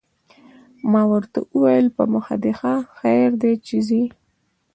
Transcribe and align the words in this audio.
ما 0.91 1.01
ورته 1.11 1.37
وویل: 1.53 1.87
په 1.95 2.03
مخه 2.13 2.35
دې 2.43 2.53
ښه، 2.59 2.73
خیر 2.99 3.29
دی 3.41 3.53
چې 3.65 3.77
ځې. 3.87 4.03